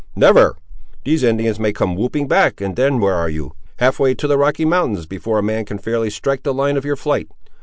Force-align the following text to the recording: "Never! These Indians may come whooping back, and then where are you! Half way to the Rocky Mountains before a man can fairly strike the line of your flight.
"Never! 0.15 0.55
These 1.03 1.21
Indians 1.21 1.59
may 1.59 1.71
come 1.71 1.95
whooping 1.95 2.27
back, 2.27 2.59
and 2.59 2.75
then 2.75 2.99
where 2.99 3.13
are 3.13 3.29
you! 3.29 3.53
Half 3.77 3.99
way 3.99 4.15
to 4.15 4.25
the 4.25 4.35
Rocky 4.35 4.65
Mountains 4.65 5.05
before 5.05 5.37
a 5.37 5.43
man 5.43 5.63
can 5.63 5.77
fairly 5.77 6.09
strike 6.09 6.41
the 6.41 6.55
line 6.55 6.75
of 6.75 6.85
your 6.85 6.95
flight. 6.95 7.29